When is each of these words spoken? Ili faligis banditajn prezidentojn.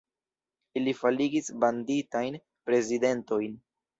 Ili 0.79 0.93
faligis 1.01 1.51
banditajn 1.65 2.39
prezidentojn. 2.71 3.55